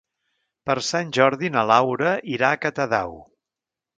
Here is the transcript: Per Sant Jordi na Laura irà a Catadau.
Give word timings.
Per 0.69 0.75
Sant 0.87 1.11
Jordi 1.17 1.51
na 1.57 1.63
Laura 1.73 2.15
irà 2.37 2.51
a 2.57 2.61
Catadau. 2.65 3.17